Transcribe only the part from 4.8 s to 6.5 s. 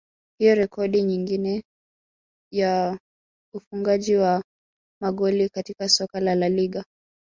magoli katika soka la